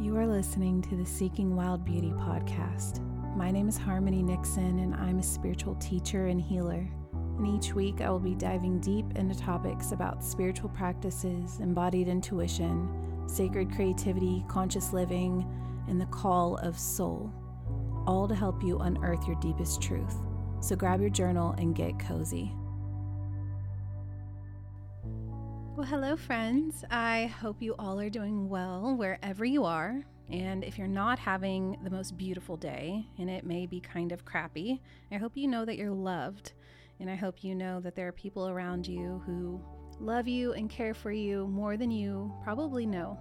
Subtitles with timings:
[0.00, 3.00] You are listening to the Seeking Wild Beauty podcast.
[3.36, 6.88] My name is Harmony Nixon, and I'm a spiritual teacher and healer.
[7.12, 12.88] And each week, I will be diving deep into topics about spiritual practices, embodied intuition,
[13.26, 15.44] sacred creativity, conscious living,
[15.88, 17.32] and the call of soul,
[18.06, 20.14] all to help you unearth your deepest truth.
[20.60, 22.52] So grab your journal and get cozy.
[25.78, 26.84] Well, hello, friends.
[26.90, 30.04] I hope you all are doing well wherever you are.
[30.28, 34.24] And if you're not having the most beautiful day, and it may be kind of
[34.24, 34.82] crappy,
[35.12, 36.54] I hope you know that you're loved.
[36.98, 39.60] And I hope you know that there are people around you who
[40.00, 43.16] love you and care for you more than you probably know.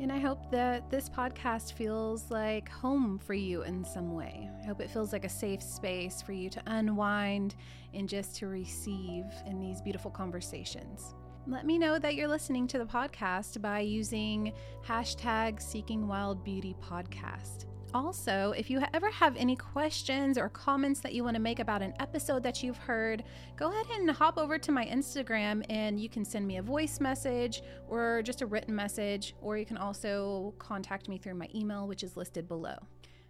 [0.00, 4.48] And I hope that this podcast feels like home for you in some way.
[4.62, 7.56] I hope it feels like a safe space for you to unwind
[7.92, 11.14] and just to receive in these beautiful conversations
[11.50, 14.52] let me know that you're listening to the podcast by using
[14.86, 17.66] hashtag Seeking Wild Beauty Podcast.
[17.92, 21.82] Also, if you ever have any questions or comments that you want to make about
[21.82, 23.24] an episode that you've heard,
[23.56, 27.00] go ahead and hop over to my Instagram and you can send me a voice
[27.00, 31.88] message or just a written message, or you can also contact me through my email,
[31.88, 32.76] which is listed below.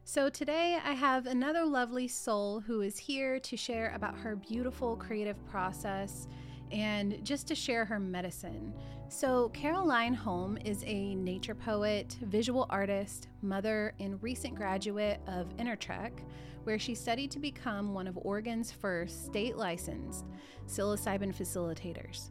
[0.04, 4.94] So, today I have another lovely soul who is here to share about her beautiful
[4.96, 6.26] creative process
[6.72, 8.72] and just to share her medicine.
[9.08, 16.12] So, Caroline Holm is a nature poet, visual artist, mother, and recent graduate of InnerTrek,
[16.64, 20.26] where she studied to become one of Oregon's first state licensed
[20.66, 22.30] psilocybin facilitators.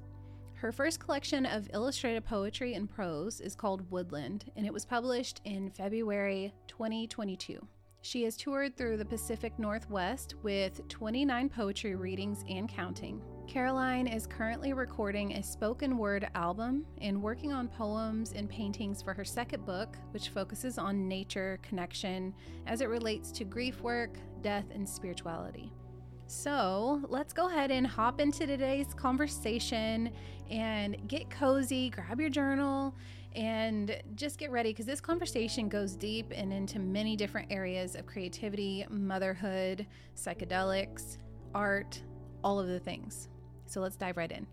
[0.54, 5.42] Her first collection of illustrated poetry and prose is called Woodland, and it was published
[5.46, 7.66] in February 2022.
[8.02, 13.22] She has toured through the Pacific Northwest with 29 poetry readings and counting.
[13.50, 19.12] Caroline is currently recording a spoken word album and working on poems and paintings for
[19.12, 22.32] her second book, which focuses on nature connection
[22.68, 25.74] as it relates to grief work, death, and spirituality.
[26.28, 30.12] So let's go ahead and hop into today's conversation
[30.52, 32.94] and get cozy, grab your journal,
[33.36, 38.06] and just get ready because this conversation goes deep and into many different areas of
[38.06, 41.18] creativity, motherhood, psychedelics,
[41.56, 42.00] art,
[42.44, 43.28] all of the things.
[43.70, 44.48] So let's dive right in.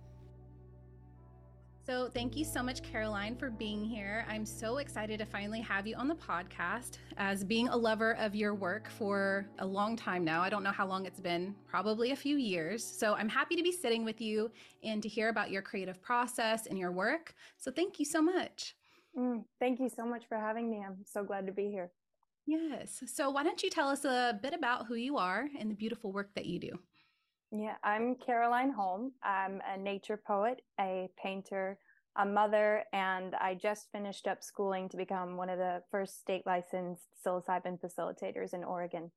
[1.87, 4.27] So, thank you so much, Caroline, for being here.
[4.29, 6.99] I'm so excited to finally have you on the podcast.
[7.17, 10.73] As being a lover of your work for a long time now, I don't know
[10.73, 12.85] how long it's been, probably a few years.
[12.85, 14.51] So, I'm happy to be sitting with you
[14.83, 17.37] and to hear about your creative process and your work.
[17.57, 18.75] So, thank you so much.
[19.17, 20.83] Mm, thank you so much for having me.
[20.85, 21.93] I'm so glad to be here.
[22.47, 23.05] Yes.
[23.07, 26.11] So, why don't you tell us a bit about who you are and the beautiful
[26.11, 26.81] work that you do?
[27.59, 29.13] Yeah, I'm Caroline Holm.
[29.23, 31.79] I'm a nature poet, a painter,
[32.17, 36.43] a mother, and I just finished up schooling to become one of the first state
[36.45, 39.11] licensed psilocybin facilitators in Oregon.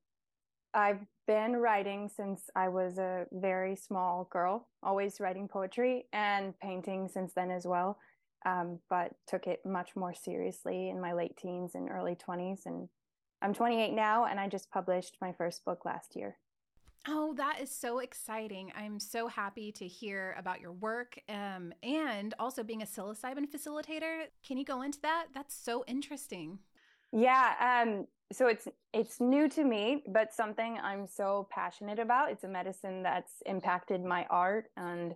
[0.74, 7.10] I've been writing since I was a very small girl, always writing poetry and painting
[7.10, 7.98] since then as well,
[8.46, 12.62] um, but took it much more seriously in my late teens and early 20s.
[12.66, 12.88] And
[13.42, 16.38] I'm 28 now, and I just published my first book last year.
[17.08, 18.72] Oh, that is so exciting.
[18.76, 24.26] I'm so happy to hear about your work um, and also being a psilocybin facilitator.
[24.46, 25.28] Can you go into that?
[25.34, 26.60] That's so interesting.
[27.12, 32.32] Yeah, um, so it's it's new to me, but something I'm so passionate about.
[32.32, 35.16] It's a medicine that's impacted my art and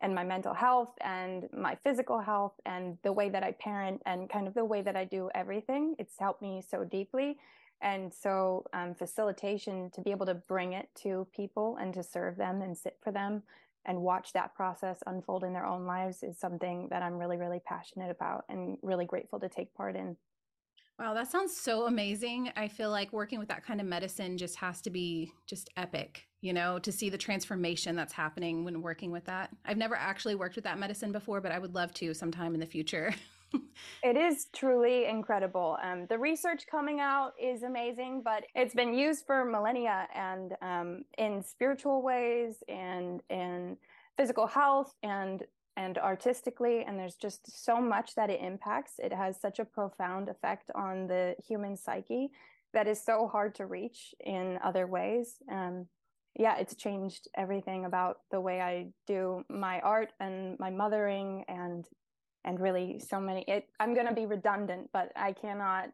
[0.00, 4.28] and my mental health and my physical health and the way that I parent and
[4.30, 5.96] kind of the way that I do everything.
[5.98, 7.38] It's helped me so deeply.
[7.84, 12.36] And so, um, facilitation to be able to bring it to people and to serve
[12.36, 13.42] them and sit for them
[13.84, 17.60] and watch that process unfold in their own lives is something that I'm really, really
[17.60, 20.16] passionate about and really grateful to take part in.
[20.98, 22.50] Wow, that sounds so amazing.
[22.56, 26.26] I feel like working with that kind of medicine just has to be just epic,
[26.40, 29.50] you know, to see the transformation that's happening when working with that.
[29.66, 32.60] I've never actually worked with that medicine before, but I would love to sometime in
[32.60, 33.12] the future.
[34.02, 35.78] it is truly incredible.
[35.82, 41.04] Um, the research coming out is amazing, but it's been used for millennia and um,
[41.18, 43.76] in spiritual ways and in
[44.16, 45.42] physical health and
[45.76, 50.28] and artistically and there's just so much that it impacts it has such a profound
[50.28, 52.30] effect on the human psyche
[52.72, 55.86] that is so hard to reach in other ways um,
[56.38, 61.86] yeah it's changed everything about the way i do my art and my mothering and
[62.44, 65.90] and really so many it i'm going to be redundant but i cannot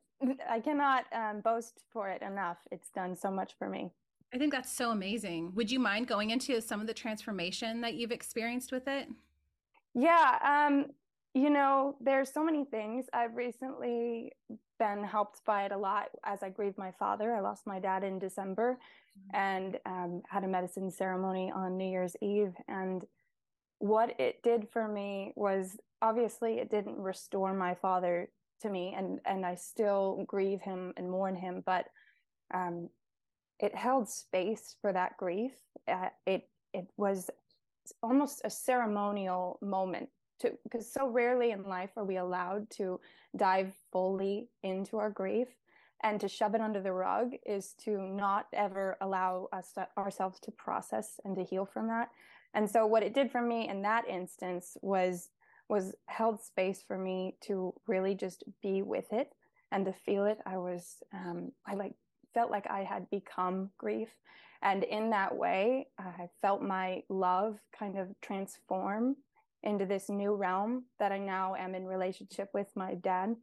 [0.49, 3.91] i cannot um, boast for it enough it's done so much for me
[4.35, 7.95] i think that's so amazing would you mind going into some of the transformation that
[7.95, 9.09] you've experienced with it
[9.95, 10.87] yeah um
[11.35, 13.07] you know, there's so many things.
[13.13, 14.33] I've recently
[14.79, 17.35] been helped by it a lot as I grieve my father.
[17.35, 18.79] I lost my dad in December
[19.17, 19.37] mm-hmm.
[19.37, 22.55] and um, had a medicine ceremony on New Year's Eve.
[22.67, 23.05] And
[23.79, 28.31] what it did for me was obviously it didn't restore my father
[28.63, 31.87] to me, and and I still grieve him and mourn him, but
[32.53, 32.89] um,
[33.59, 35.53] it held space for that grief.
[35.89, 37.31] Uh, it it was
[38.03, 40.09] almost a ceremonial moment
[40.41, 43.01] to because so rarely in life are we allowed to
[43.37, 45.49] dive fully into our grief
[46.03, 50.41] and to shove it under the rug is to not ever allow us to, ourselves
[50.41, 52.11] to process and to heal from that
[52.55, 55.29] and so what it did for me in that instance was
[55.71, 59.31] was held space for me to really just be with it
[59.73, 61.95] and to feel it i was um, i like
[62.35, 64.09] felt like i had become grief
[64.63, 69.17] and in that way i felt my love kind of transform
[69.63, 73.37] into this new realm that I now am in relationship with my dad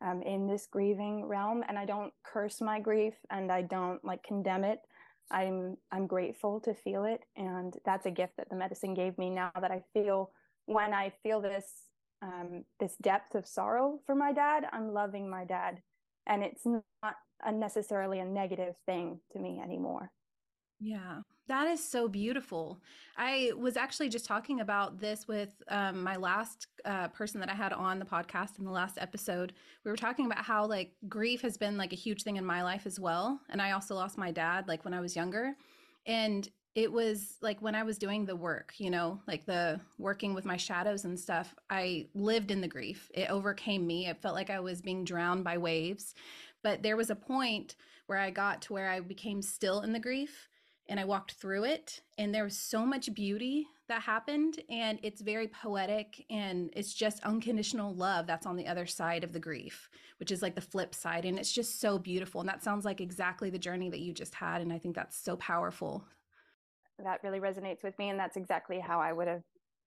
[0.00, 1.64] um, in this grieving realm.
[1.68, 4.80] And I don't curse my grief and I don't like condemn it.
[5.30, 9.30] I'm I'm grateful to feel it, and that's a gift that the medicine gave me.
[9.30, 10.30] Now that I feel
[10.66, 11.66] when I feel this
[12.22, 15.82] um, this depth of sorrow for my dad, I'm loving my dad,
[16.26, 16.84] and it's not
[17.42, 20.10] a necessarily a negative thing to me anymore.
[20.80, 22.80] Yeah, that is so beautiful.
[23.16, 27.54] I was actually just talking about this with um, my last uh, person that I
[27.54, 29.52] had on the podcast in the last episode.
[29.84, 32.62] We were talking about how like grief has been like a huge thing in my
[32.62, 33.40] life as well.
[33.50, 35.54] And I also lost my dad like when I was younger.
[36.06, 40.34] And it was like when I was doing the work, you know, like the working
[40.34, 43.10] with my shadows and stuff, I lived in the grief.
[43.14, 44.08] It overcame me.
[44.08, 46.14] It felt like I was being drowned by waves.
[46.62, 47.76] But there was a point
[48.06, 50.48] where I got to where I became still in the grief
[50.88, 55.22] and I walked through it and there was so much beauty that happened and it's
[55.22, 59.88] very poetic and it's just unconditional love that's on the other side of the grief
[60.18, 63.00] which is like the flip side and it's just so beautiful and that sounds like
[63.00, 66.04] exactly the journey that you just had and I think that's so powerful.
[67.02, 69.42] That really resonates with me and that's exactly how I would have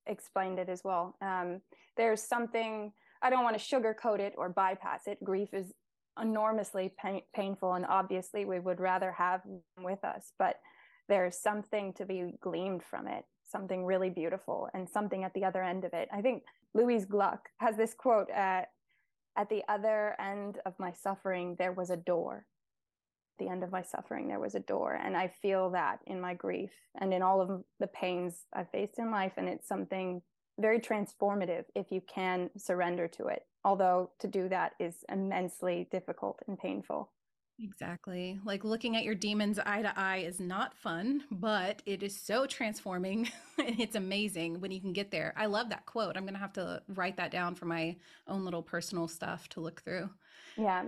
[0.05, 1.15] explained it as well.
[1.21, 1.61] Um,
[1.95, 5.23] there's something I don't want to sugarcoat it or bypass it.
[5.23, 5.73] Grief is
[6.19, 9.41] enormously pain- painful and obviously we would rather have
[9.79, 10.57] with us but
[11.07, 15.63] there's something to be gleaned from it, something really beautiful, and something at the other
[15.63, 16.09] end of it.
[16.11, 16.43] I think
[16.73, 18.69] Louise Gluck has this quote at,
[19.37, 22.45] at the other end of my suffering, there was a door.
[23.39, 24.93] The end of my suffering, there was a door.
[24.93, 28.99] And I feel that in my grief and in all of the pains I've faced
[28.99, 29.33] in life.
[29.37, 30.21] And it's something
[30.59, 33.43] very transformative if you can surrender to it.
[33.63, 37.11] Although to do that is immensely difficult and painful.
[37.59, 38.39] Exactly.
[38.45, 42.45] Like looking at your demons eye to eye is not fun, but it is so
[42.45, 43.29] transforming.
[43.57, 45.33] it's amazing when you can get there.
[45.35, 46.15] I love that quote.
[46.15, 47.95] I'm going to have to write that down for my
[48.27, 50.09] own little personal stuff to look through.
[50.55, 50.85] Yeah.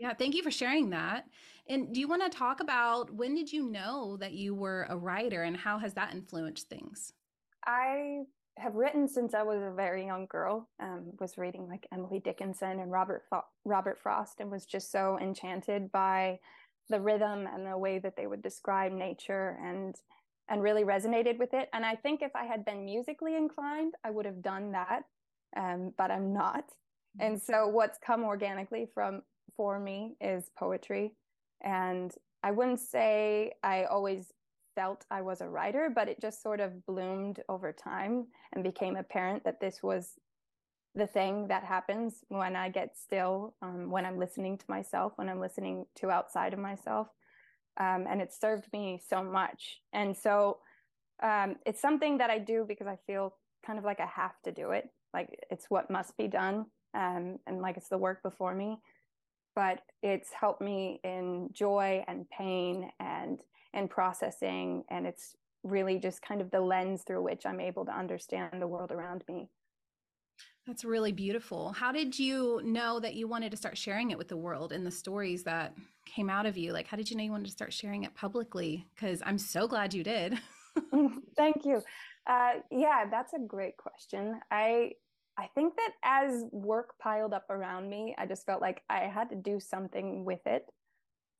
[0.00, 1.26] Yeah, thank you for sharing that.
[1.68, 4.96] And do you want to talk about when did you know that you were a
[4.96, 7.12] writer and how has that influenced things?
[7.66, 8.22] I
[8.56, 10.70] have written since I was a very young girl.
[10.80, 15.18] Um, was reading like Emily Dickinson and Robert Fo- Robert Frost, and was just so
[15.20, 16.38] enchanted by
[16.88, 19.94] the rhythm and the way that they would describe nature, and
[20.48, 21.68] and really resonated with it.
[21.74, 25.02] And I think if I had been musically inclined, I would have done that,
[25.56, 26.64] um, but I'm not.
[26.64, 27.26] Mm-hmm.
[27.26, 29.22] And so what's come organically from
[29.56, 31.12] for me is poetry,
[31.62, 34.32] and I wouldn't say I always
[34.74, 38.96] felt I was a writer, but it just sort of bloomed over time and became
[38.96, 40.14] apparent that this was
[40.94, 45.28] the thing that happens when I get still, um, when I'm listening to myself, when
[45.28, 47.08] I'm listening to outside of myself.
[47.78, 49.80] Um, and it served me so much.
[49.92, 50.58] And so
[51.22, 54.52] um, it's something that I do because I feel kind of like I have to
[54.52, 54.88] do it.
[55.14, 56.66] Like it's what must be done.
[56.94, 58.78] Um, and like it's the work before me.
[59.54, 63.40] But it's helped me in joy and pain and
[63.72, 64.84] and processing.
[64.88, 68.66] And it's really just kind of the lens through which I'm able to understand the
[68.66, 69.48] world around me.
[70.66, 71.72] That's really beautiful.
[71.72, 74.86] How did you know that you wanted to start sharing it with the world and
[74.86, 75.74] the stories that
[76.06, 76.72] came out of you?
[76.72, 78.86] Like, how did you know you wanted to start sharing it publicly?
[78.94, 80.38] Because I'm so glad you did.
[81.36, 81.82] Thank you.
[82.26, 84.40] Uh, yeah, that's a great question.
[84.50, 84.92] I
[85.40, 89.30] I think that as work piled up around me, I just felt like I had
[89.30, 90.66] to do something with it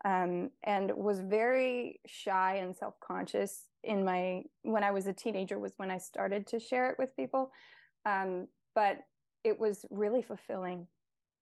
[0.04, 5.72] um, and was very shy and self-conscious in my when i was a teenager was
[5.78, 7.50] when i started to share it with people
[8.04, 8.98] um, but
[9.44, 10.86] it was really fulfilling.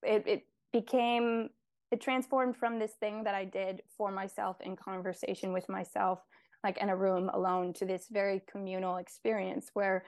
[0.03, 1.51] It, it became
[1.91, 6.21] it transformed from this thing that i did for myself in conversation with myself
[6.63, 10.05] like in a room alone to this very communal experience where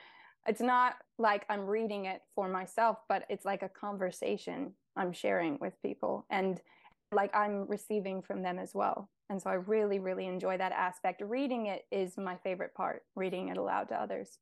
[0.47, 5.59] it's not like I'm reading it for myself, but it's like a conversation I'm sharing
[5.61, 6.61] with people and
[7.13, 9.11] like I'm receiving from them as well.
[9.29, 11.23] And so I really, really enjoy that aspect.
[11.25, 14.39] Reading it is my favorite part, reading it aloud to others.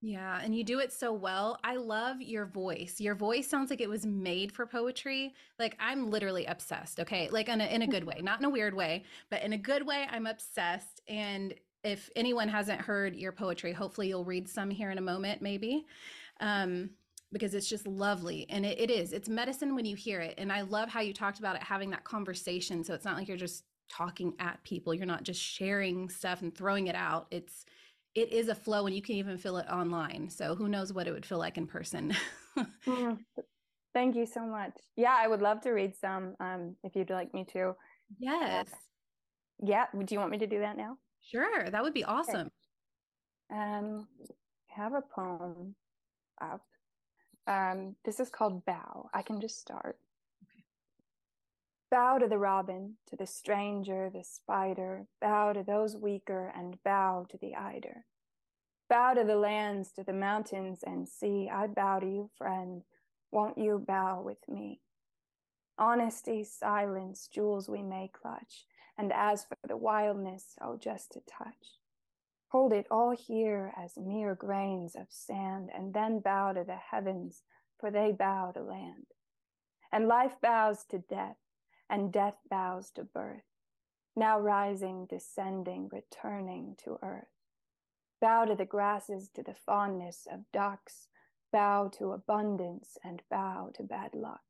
[0.00, 1.58] Yeah, and you do it so well.
[1.64, 3.00] I love your voice.
[3.00, 5.34] Your voice sounds like it was made for poetry.
[5.58, 7.00] Like I'm literally obsessed.
[7.00, 9.54] Okay, like in a in a good way, not in a weird way, but in
[9.54, 10.06] a good way.
[10.10, 11.00] I'm obsessed.
[11.08, 15.42] And if anyone hasn't heard your poetry, hopefully you'll read some here in a moment,
[15.42, 15.86] maybe.
[16.40, 16.90] Um,
[17.32, 19.12] because it's just lovely and it, it is.
[19.12, 21.90] It's medicine when you hear it and i love how you talked about it having
[21.90, 24.94] that conversation so it's not like you're just talking at people.
[24.94, 27.26] You're not just sharing stuff and throwing it out.
[27.30, 27.64] It's
[28.14, 31.08] it is a flow and you can even feel it online so who knows what
[31.08, 32.14] it would feel like in person.
[32.86, 33.18] Mm,
[33.94, 34.74] thank you so much.
[34.94, 37.74] Yeah i would love to read some um, if you'd like me to.
[38.16, 38.68] Yes.
[38.72, 38.76] Uh,
[39.66, 42.50] yeah do you want me to do that now sure that would be awesome
[43.52, 43.60] okay.
[43.60, 44.08] um
[44.70, 45.74] I have a poem
[46.40, 46.62] up
[47.46, 49.10] um, this is called Bow.
[49.12, 49.98] I can just start.
[50.42, 50.64] Okay.
[51.90, 57.26] Bow to the robin, to the stranger, the spider, bow to those weaker, and bow
[57.30, 58.06] to the eider.
[58.88, 61.50] Bow to the lands, to the mountains and sea.
[61.52, 62.82] I bow to you, friend.
[63.30, 64.80] Won't you bow with me?
[65.76, 68.64] Honesty, silence, jewels we may clutch.
[68.96, 71.78] And as for the wildness, oh, just a touch.
[72.48, 77.42] Hold it all here as mere grains of sand, and then bow to the heavens,
[77.80, 79.06] for they bow to land.
[79.90, 81.36] And life bows to death,
[81.90, 83.42] and death bows to birth,
[84.14, 87.26] now rising, descending, returning to earth.
[88.20, 91.08] Bow to the grasses, to the fondness of ducks,
[91.52, 94.40] bow to abundance, and bow to bad luck.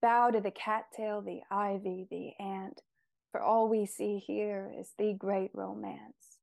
[0.00, 2.80] Bow to the cattail, the ivy, the ant,
[3.30, 6.38] for all we see here is the great romance.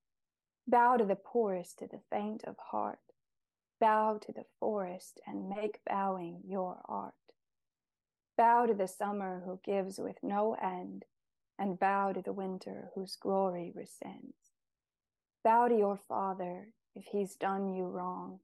[0.68, 3.00] Bow to the poorest, to the faint of heart.
[3.80, 7.14] Bow to the forest and make bowing your art.
[8.38, 11.06] Bow to the summer who gives with no end,
[11.58, 14.34] and bow to the winter whose glory rescinds.
[15.44, 18.40] Bow to your father if he's done you wrong,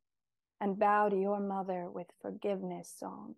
[0.62, 3.36] and bow to your mother with forgiveness song.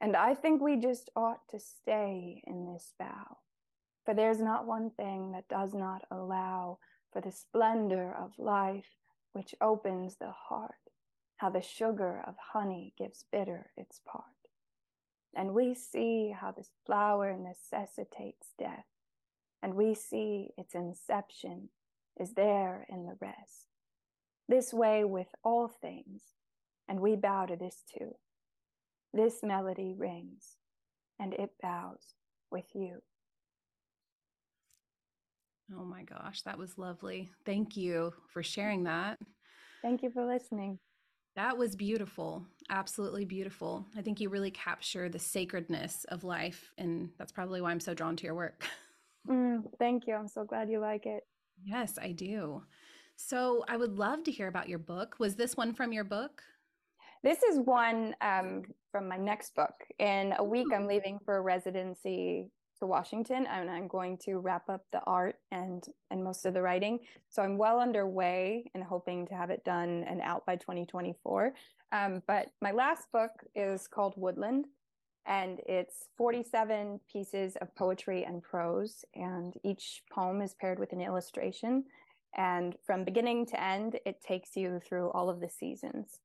[0.00, 3.38] And I think we just ought to stay in this bow,
[4.08, 6.78] for there's not one thing that does not allow
[7.12, 8.96] for the splendor of life
[9.34, 10.70] which opens the heart,
[11.36, 14.24] how the sugar of honey gives bitter its part.
[15.36, 18.86] And we see how this flower necessitates death,
[19.62, 21.68] and we see its inception
[22.18, 23.66] is there in the rest.
[24.48, 26.22] This way with all things,
[26.88, 28.14] and we bow to this too.
[29.12, 30.56] This melody rings,
[31.20, 32.14] and it bows
[32.50, 33.02] with you.
[35.76, 37.30] Oh my gosh, that was lovely.
[37.44, 39.18] Thank you for sharing that.
[39.82, 40.78] Thank you for listening.
[41.36, 42.44] That was beautiful.
[42.70, 43.86] Absolutely beautiful.
[43.96, 46.72] I think you really capture the sacredness of life.
[46.78, 48.66] And that's probably why I'm so drawn to your work.
[49.28, 50.14] Mm, thank you.
[50.14, 51.22] I'm so glad you like it.
[51.62, 52.62] Yes, I do.
[53.16, 55.16] So I would love to hear about your book.
[55.18, 56.42] Was this one from your book?
[57.22, 59.74] This is one um, from my next book.
[59.98, 62.48] In a week, I'm leaving for a residency
[62.78, 66.62] to Washington and I'm going to wrap up the art and and most of the
[66.62, 67.00] writing.
[67.28, 71.52] So I'm well underway and hoping to have it done and out by 2024.
[71.92, 74.66] Um, but my last book is called Woodland
[75.26, 81.00] and it's 47 pieces of poetry and prose and each poem is paired with an
[81.00, 81.84] illustration
[82.36, 86.20] and from beginning to end it takes you through all of the seasons.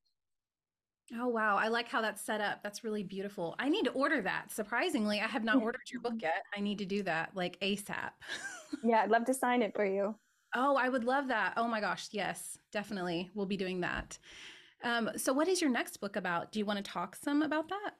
[1.19, 2.63] Oh wow, I like how that's set up.
[2.63, 3.55] That's really beautiful.
[3.59, 4.51] I need to order that.
[4.51, 6.43] Surprisingly, I have not ordered your book yet.
[6.55, 8.11] I need to do that like ASAP.
[8.83, 10.15] yeah, I'd love to sign it for you.
[10.55, 11.53] Oh, I would love that.
[11.57, 13.31] Oh my gosh, yes, definitely.
[13.33, 14.17] We'll be doing that.
[14.83, 16.51] Um, so what is your next book about?
[16.51, 17.91] Do you want to talk some about that?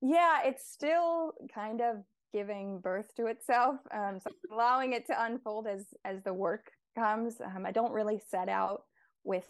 [0.00, 1.96] Yeah, it's still kind of
[2.32, 3.76] giving birth to itself.
[3.92, 7.40] Um, so allowing it to unfold as as the work comes.
[7.40, 8.82] Um, I don't really set out
[9.24, 9.46] with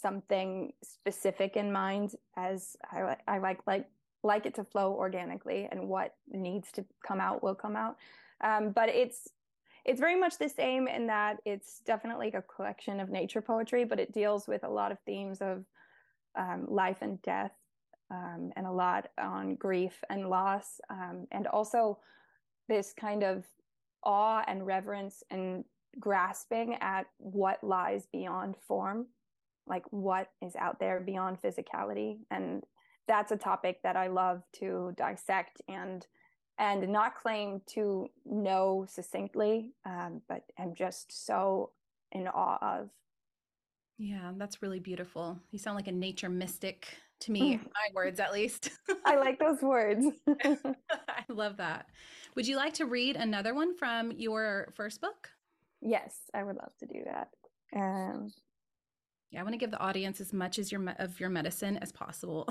[0.00, 3.86] something specific in mind as I, I like like
[4.22, 7.96] like it to flow organically and what needs to come out will come out.
[8.42, 9.28] Um, but it's
[9.84, 14.00] it's very much the same in that it's definitely a collection of nature poetry but
[14.00, 15.64] it deals with a lot of themes of
[16.36, 17.52] um, life and death
[18.10, 21.98] um, and a lot on grief and loss um, and also
[22.68, 23.44] this kind of
[24.02, 25.64] awe and reverence and
[25.98, 29.06] grasping at what lies beyond form
[29.66, 32.64] like what is out there beyond physicality and
[33.08, 36.06] that's a topic that i love to dissect and
[36.58, 41.70] and not claim to know succinctly um, but am just so
[42.12, 42.90] in awe of
[43.98, 45.38] Yeah, that's really beautiful.
[45.50, 48.70] You sound like a nature mystic to me, my words at least.
[49.04, 50.04] I like those words.
[50.44, 51.86] I love that.
[52.34, 55.30] Would you like to read another one from your first book?
[55.80, 57.28] Yes, I would love to do that.
[57.74, 58.30] Um,
[59.30, 61.92] yeah, I want to give the audience as much as your of your medicine as
[61.92, 62.48] possible.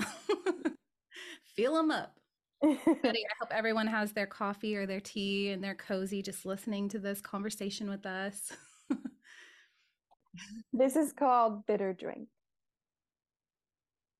[1.56, 2.18] Fill them up.
[2.64, 6.98] I hope everyone has their coffee or their tea and they're cozy just listening to
[6.98, 8.52] this conversation with us.
[10.72, 12.28] this is called Bitter Drink.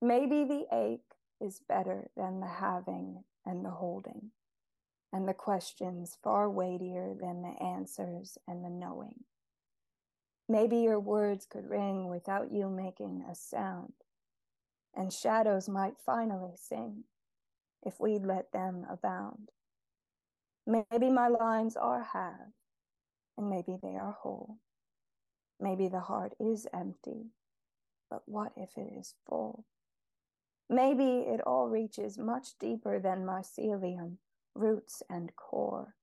[0.02, 1.00] Maybe the ache
[1.40, 4.30] is better than the having and the holding,
[5.12, 9.24] and the questions far weightier than the answers and the knowing.
[10.48, 13.94] Maybe your words could ring without you making a sound,
[14.94, 17.04] and shadows might finally sing
[17.82, 19.50] if we'd let them abound.
[20.64, 22.52] Maybe my lines are half,
[23.36, 24.58] and maybe they are whole.
[25.58, 27.30] Maybe the heart is empty,
[28.08, 29.64] but what if it is full?
[30.68, 34.18] Maybe it all reaches much deeper than mycelium,
[34.54, 35.94] roots, and core,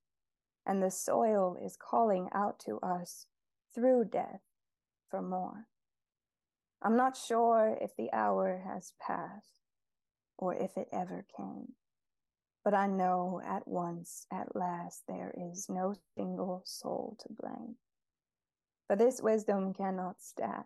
[0.65, 3.27] and the soil is calling out to us
[3.74, 4.42] through death
[5.10, 5.68] for more.
[6.82, 9.62] I'm not sure if the hour has passed
[10.38, 11.74] or if it ever came,
[12.63, 17.75] but I know at once, at last, there is no single soul to blame.
[18.88, 20.65] For this wisdom cannot stack,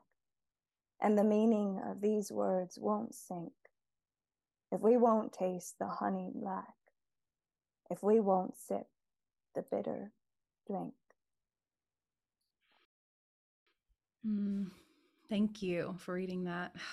[1.00, 3.52] and the meaning of these words won't sink
[4.72, 6.76] if we won't taste the honey lack,
[7.90, 8.88] if we won't sip
[9.56, 10.12] the bitter
[10.68, 10.94] drink.
[14.27, 14.69] Mm,
[15.29, 16.75] thank you for reading that.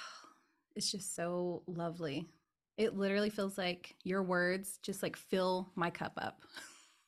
[0.76, 2.26] It's just so lovely.
[2.76, 6.40] It literally feels like your words just like fill my cup up.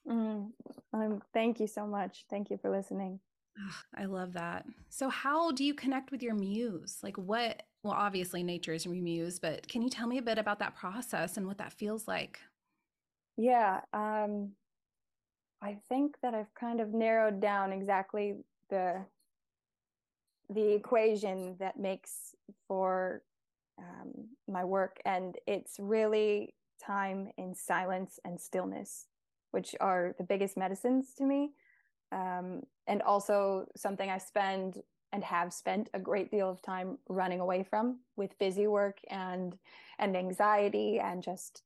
[0.09, 0.53] Mm,
[0.93, 2.27] um, thank you so much.
[2.31, 3.19] Thank you for listening.
[3.97, 4.67] I love that.
[4.89, 6.99] So, how do you connect with your muse?
[7.03, 7.65] Like, what?
[7.83, 10.77] Well, obviously, nature is your muse, but can you tell me a bit about that
[10.77, 12.41] process and what that feels like?
[13.37, 14.53] Yeah, um,
[15.61, 18.37] I think that I've kind of narrowed down exactly
[18.71, 19.05] the
[20.49, 22.35] the equation that makes
[22.69, 23.23] for
[23.79, 26.55] um, my work, and it's really
[26.85, 29.07] time in silence and stillness,
[29.51, 31.51] which are the biggest medicines to me.
[32.13, 34.83] Um, and also something I spend
[35.13, 39.57] and have spent a great deal of time running away from with busy work and
[39.99, 41.63] and anxiety and just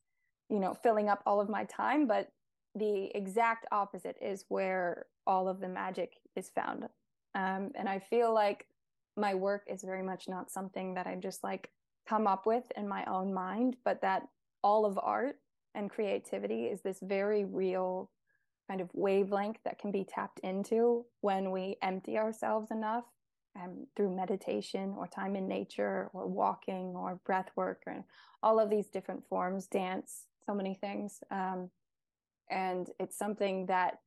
[0.48, 2.06] you know filling up all of my time.
[2.06, 2.32] But
[2.74, 6.84] the exact opposite is where all of the magic is found.
[7.34, 8.66] Um, and i feel like
[9.16, 11.70] my work is very much not something that i just like
[12.09, 14.23] come up with in my own mind but that
[14.62, 15.37] all of art
[15.75, 18.11] and creativity is this very real
[18.68, 23.05] kind of wavelength that can be tapped into when we empty ourselves enough
[23.61, 28.05] um, through meditation or time in nature or walking or breath work and
[28.42, 31.20] all of these different forms, dance, so many things.
[31.31, 31.70] Um,
[32.49, 33.99] and it's something that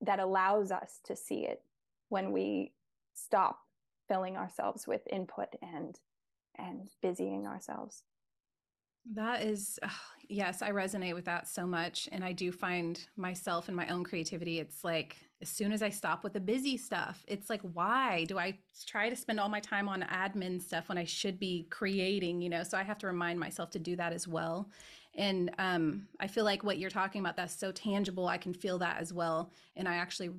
[0.00, 1.62] that allows us to see it
[2.08, 2.72] when we
[3.14, 3.60] stop
[4.12, 5.98] filling ourselves with input and
[6.58, 8.02] and busying ourselves.
[9.14, 9.80] That is,
[10.28, 12.10] yes, I resonate with that so much.
[12.12, 15.88] And I do find myself in my own creativity, it's like as soon as I
[15.88, 19.58] stop with the busy stuff, it's like, why do I try to spend all my
[19.58, 22.62] time on admin stuff when I should be creating, you know?
[22.62, 24.70] So I have to remind myself to do that as well.
[25.14, 28.28] And um, I feel like what you're talking about, that's so tangible.
[28.28, 29.50] I can feel that as well.
[29.76, 30.30] And I actually,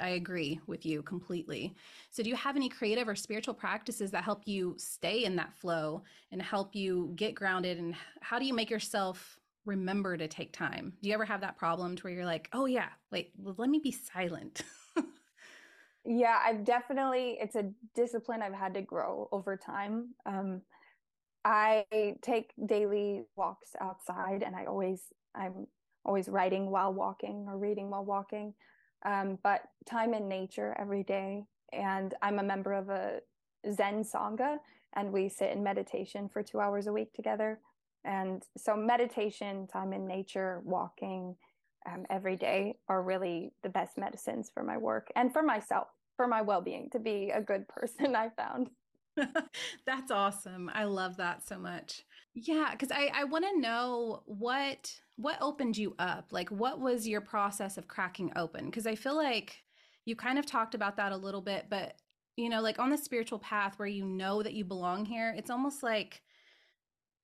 [0.00, 1.74] I agree with you completely.
[2.10, 5.54] So, do you have any creative or spiritual practices that help you stay in that
[5.54, 6.02] flow
[6.32, 7.78] and help you get grounded?
[7.78, 10.92] And how do you make yourself remember to take time?
[11.02, 13.70] Do you ever have that problem to where you're like, oh, yeah, wait, well, let
[13.70, 14.62] me be silent?
[16.04, 20.14] yeah, I've definitely, it's a discipline I've had to grow over time.
[20.26, 20.62] Um,
[21.44, 21.84] I
[22.22, 25.02] take daily walks outside and I always
[25.34, 25.66] I'm
[26.04, 28.54] always writing while walking or reading while walking.
[29.04, 31.44] Um, but time in nature every day.
[31.72, 33.20] And I'm a member of a
[33.70, 34.58] Zen Sangha
[34.94, 37.60] and we sit in meditation for two hours a week together.
[38.04, 41.36] And so meditation, time in nature, walking
[41.86, 46.26] um, every day are really the best medicines for my work and for myself, for
[46.26, 48.70] my well-being, to be a good person I found.
[49.86, 50.70] That's awesome.
[50.72, 52.04] I love that so much.
[52.34, 56.28] Yeah, because I, I want to know what what opened you up.
[56.30, 58.66] Like what was your process of cracking open?
[58.66, 59.62] Because I feel like
[60.04, 61.94] you kind of talked about that a little bit, but
[62.36, 65.50] you know, like on the spiritual path where you know that you belong here, it's
[65.50, 66.22] almost like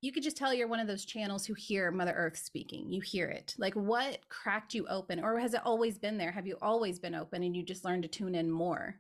[0.02, 2.90] you could just tell you're one of those channels who hear Mother Earth speaking.
[2.92, 3.54] You hear it.
[3.56, 5.24] Like what cracked you open?
[5.24, 6.32] Or has it always been there?
[6.32, 8.96] Have you always been open and you just learned to tune in more?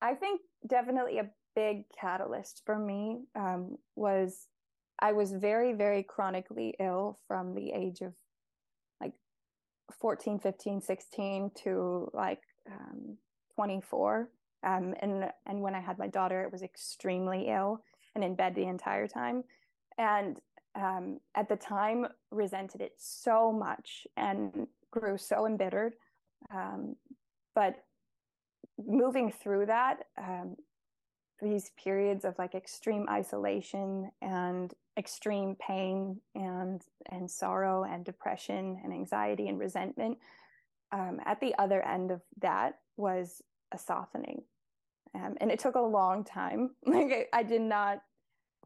[0.00, 4.46] I think definitely a big catalyst for me um, was
[4.98, 8.14] I was very, very chronically ill from the age of
[9.00, 9.12] like
[10.00, 13.16] 14, 15, 16 to like um,
[13.56, 14.30] 24.
[14.64, 17.82] Um, and and when I had my daughter, it was extremely ill
[18.14, 19.42] and in bed the entire time.
[19.98, 20.38] And
[20.74, 25.94] um, at the time, resented it so much and grew so embittered.
[26.54, 26.96] Um,
[27.54, 27.74] but
[28.78, 30.56] moving through that, um,
[31.42, 38.92] these periods of like extreme isolation and extreme pain and and sorrow and depression and
[38.92, 40.18] anxiety and resentment
[40.92, 44.42] um, at the other end of that was a softening.
[45.14, 46.70] Um, and it took a long time.
[46.86, 48.02] Like I, I, did not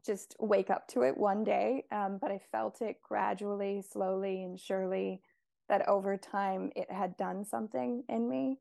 [0.05, 4.57] just wake up to it one day um, but i felt it gradually slowly and
[4.59, 5.21] surely
[5.67, 8.57] that over time it had done something in me.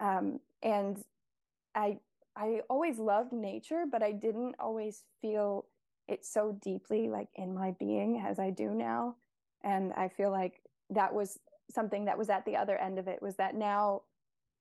[0.00, 1.02] Um, and
[1.74, 1.98] i
[2.38, 5.66] i always loved nature but i didn't always feel
[6.08, 9.16] it so deeply like in my being as I do now.
[9.62, 11.38] And I feel like that was
[11.70, 14.02] something that was at the other end of it was that now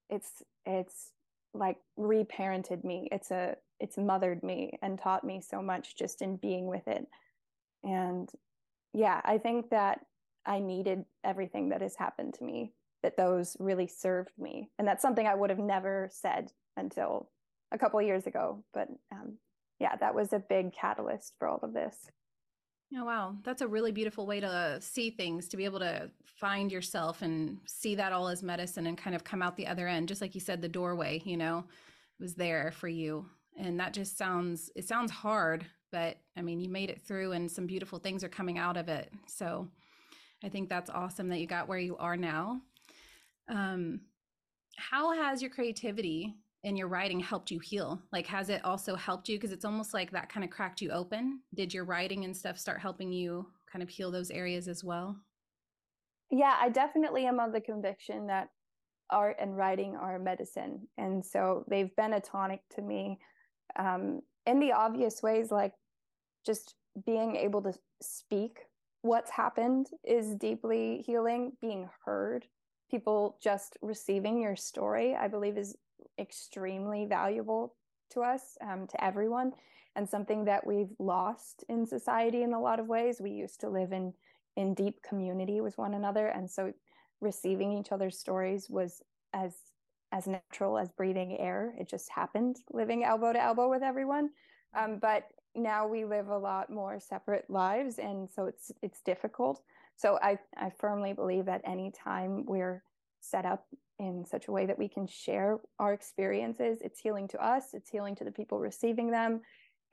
[0.09, 1.11] it's it's
[1.53, 3.07] like reparented me.
[3.11, 7.07] It's a it's mothered me and taught me so much just in being with it.
[7.83, 8.29] And
[8.93, 10.01] yeah, I think that
[10.45, 14.69] I needed everything that has happened to me, that those really served me.
[14.77, 17.29] And that's something I would have never said until
[17.71, 18.63] a couple years ago.
[18.73, 19.37] But um,
[19.79, 21.95] yeah, that was a big catalyst for all of this.
[22.95, 23.35] Oh, wow.
[23.43, 27.57] That's a really beautiful way to see things, to be able to find yourself and
[27.65, 30.07] see that all as medicine and kind of come out the other end.
[30.07, 31.65] Just like you said, the doorway, you know,
[32.19, 33.25] was there for you.
[33.57, 37.51] And that just sounds, it sounds hard, but I mean, you made it through and
[37.51, 39.11] some beautiful things are coming out of it.
[39.25, 39.67] So
[40.43, 42.61] I think that's awesome that you got where you are now.
[43.49, 44.01] Um,
[44.77, 46.35] how has your creativity
[46.67, 48.01] in your writing helped you heal?
[48.11, 49.37] Like, has it also helped you?
[49.37, 51.39] Because it's almost like that kind of cracked you open.
[51.55, 55.15] Did your writing and stuff start helping you kind of heal those areas as well?
[56.29, 58.49] Yeah, I definitely am of the conviction that
[59.09, 60.85] art and writing are medicine.
[60.97, 63.17] And so they've been a tonic to me
[63.79, 65.71] um, in the obvious ways, like
[66.45, 66.75] just
[67.05, 68.59] being able to speak
[69.03, 72.45] what's happened is deeply healing, being heard.
[72.91, 75.77] People just receiving your story, I believe, is
[76.19, 77.75] extremely valuable
[78.11, 79.53] to us, um, to everyone,
[79.95, 83.19] and something that we've lost in society in a lot of ways.
[83.19, 84.13] We used to live in
[84.55, 86.73] in deep community with one another, and so
[87.21, 89.01] receiving each other's stories was
[89.33, 89.53] as
[90.11, 91.73] as natural as breathing air.
[91.77, 94.29] It just happened living elbow to elbow with everyone.
[94.75, 99.61] Um, but now we live a lot more separate lives, and so it's it's difficult.
[99.95, 102.83] So I I firmly believe that any time we're
[103.21, 103.65] set up
[103.99, 106.79] in such a way that we can share our experiences.
[106.81, 109.41] It's healing to us it's healing to the people receiving them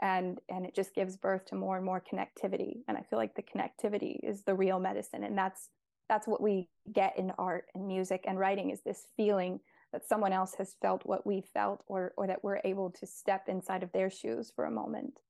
[0.00, 2.82] and and it just gives birth to more and more connectivity.
[2.88, 5.68] And i feel like the connectivity is the real medicine and that's
[6.08, 9.60] that's what we get in art and music and writing is this feeling
[9.92, 13.48] that someone else has felt what we felt or or that we're able to step
[13.48, 15.20] inside of their shoes for a moment.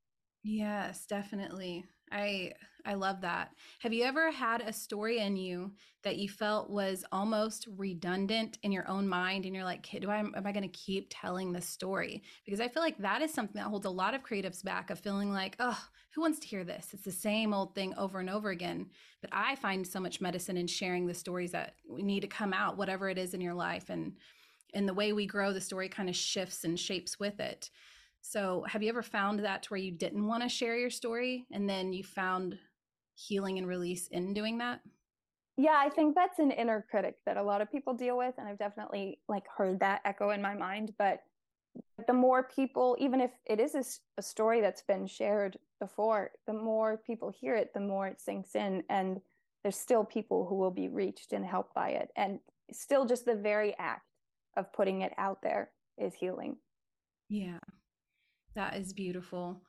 [0.43, 2.53] Yes definitely I
[2.87, 3.51] I love that.
[3.81, 5.73] Have you ever had a story in you
[6.03, 10.19] that you felt was almost redundant in your own mind and you're like, do I
[10.19, 12.23] am I going to keep telling this story?
[12.45, 15.01] Because I feel like that is something that holds a lot of creatives back of
[15.01, 15.79] feeling like, oh,
[16.15, 16.89] who wants to hear this?
[16.93, 18.87] It's the same old thing over and over again.
[19.21, 22.53] But I find so much medicine in sharing the stories that we need to come
[22.53, 24.13] out whatever it is in your life and
[24.75, 27.71] and the way we grow the story kind of shifts and shapes with it.
[28.27, 31.45] So, have you ever found that to where you didn't want to share your story
[31.53, 32.59] and then you found
[33.15, 34.81] healing and release in doing that?
[35.59, 38.49] Yeah, I think that's an inner critic that a lot of people deal with and
[38.49, 41.21] I've definitely like heard that echo in my mind, but
[42.07, 43.85] the more people even if it is a,
[44.17, 48.55] a story that's been shared before, the more people hear it, the more it sinks
[48.55, 49.21] in and
[49.63, 52.41] there's still people who will be reached and helped by it and
[52.73, 54.07] still just the very act
[54.57, 56.57] of putting it out there is healing.
[57.29, 57.59] Yeah.
[58.55, 59.63] That is beautiful.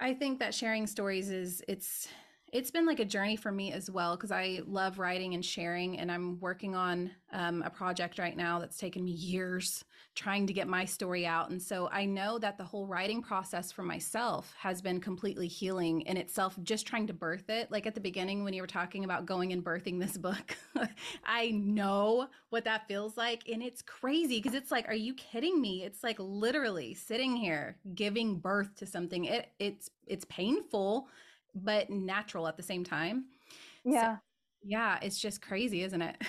[0.00, 2.08] I think that sharing stories is it's
[2.52, 5.98] it's been like a journey for me as well because I love writing and sharing,
[5.98, 9.84] and I'm working on um, a project right now that's taken me years
[10.14, 11.48] trying to get my story out.
[11.48, 16.02] And so I know that the whole writing process for myself has been completely healing
[16.02, 17.70] in itself, just trying to birth it.
[17.70, 20.54] Like at the beginning, when you were talking about going and birthing this book,
[21.24, 23.48] I know what that feels like.
[23.48, 25.84] And it's crazy because it's like, are you kidding me?
[25.84, 29.24] It's like literally sitting here giving birth to something.
[29.24, 31.08] It, it's, it's painful
[31.54, 33.26] but natural at the same time.
[33.84, 34.16] Yeah.
[34.16, 34.20] So,
[34.64, 36.16] yeah, it's just crazy, isn't it?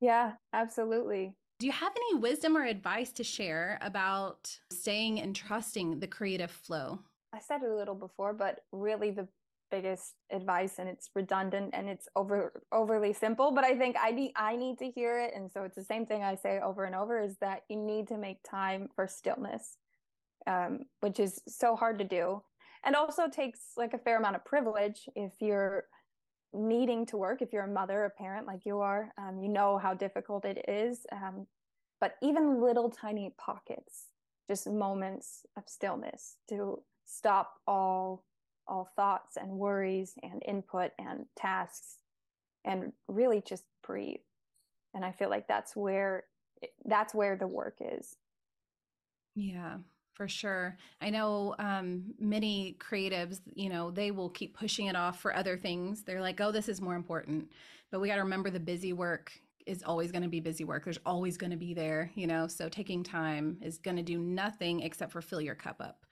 [0.00, 1.36] Yeah, absolutely.
[1.60, 6.50] Do you have any wisdom or advice to share about staying and trusting the creative
[6.50, 6.98] flow?
[7.32, 9.28] I said it a little before, but really the
[9.70, 14.30] biggest advice and it's redundant and it's over overly simple but i think i need
[14.36, 16.94] i need to hear it and so it's the same thing i say over and
[16.94, 19.78] over is that you need to make time for stillness
[20.46, 22.42] um, which is so hard to do
[22.84, 25.84] and also takes like a fair amount of privilege if you're
[26.52, 29.78] needing to work if you're a mother a parent like you are um, you know
[29.78, 31.46] how difficult it is um,
[32.00, 34.08] but even little tiny pockets
[34.48, 38.24] just moments of stillness to stop all
[38.66, 41.98] all thoughts and worries and input and tasks
[42.64, 44.20] and really just breathe.
[44.94, 46.24] And i feel like that's where
[46.84, 48.16] that's where the work is.
[49.34, 49.78] Yeah
[50.14, 50.76] for sure.
[51.00, 55.56] I know um, many creatives, you know, they will keep pushing it off for other
[55.56, 56.02] things.
[56.02, 57.50] They're like, oh, this is more important.
[57.90, 59.32] But we got to remember the busy work
[59.66, 60.84] is always going to be busy work.
[60.84, 64.18] There's always going to be there, you know, so taking time is going to do
[64.18, 66.04] nothing except for fill your cup up.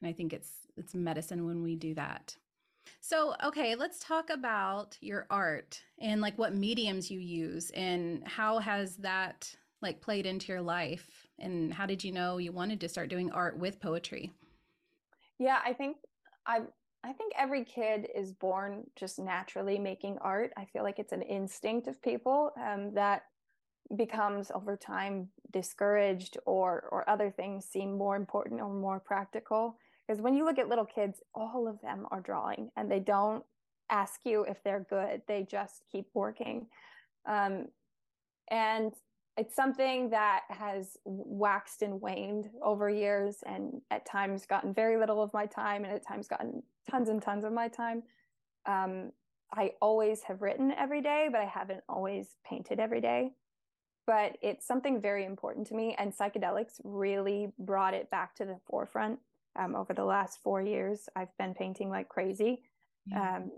[0.00, 2.36] And I think it's it's medicine when we do that.
[3.00, 8.58] So, okay, let's talk about your art and like what mediums you use and how
[8.58, 12.88] has that like played into your life and how did you know you wanted to
[12.88, 14.32] start doing art with poetry?
[15.38, 15.96] Yeah i think
[16.46, 16.60] i
[17.04, 20.52] i think every kid is born just naturally making art.
[20.56, 23.22] I feel like it's an instinct of people um, that
[23.96, 29.78] becomes over time discouraged or or other things seem more important or more practical.
[30.06, 33.44] Because when you look at little kids all of them are drawing and they don't
[33.90, 35.22] ask you if they're good.
[35.26, 36.66] They just keep working.
[37.26, 37.66] Um,
[38.50, 38.92] and
[39.36, 45.22] it's something that has waxed and waned over years and at times gotten very little
[45.22, 48.02] of my time and at times gotten tons and tons of my time.
[48.66, 49.12] Um,
[49.52, 53.32] i always have written every day but i haven't always painted every day.
[54.06, 58.58] But it's something very important to me and psychedelics really brought it back to the
[58.68, 59.18] forefront
[59.58, 61.08] um, over the last four years.
[61.16, 62.62] I've been painting like crazy.
[63.06, 63.36] Yeah.
[63.36, 63.50] um,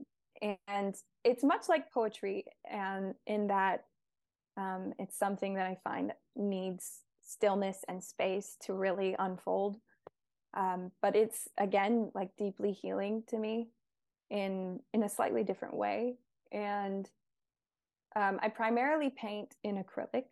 [0.67, 3.85] and it's much like poetry and in that
[4.59, 9.79] um, it's something that I find needs stillness and space to really unfold.
[10.55, 13.69] Um, but it's again like deeply healing to me
[14.31, 16.17] in in a slightly different way.
[16.51, 17.09] And
[18.17, 20.25] um, I primarily paint in acrylic